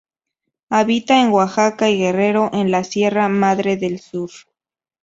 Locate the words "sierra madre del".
2.83-3.99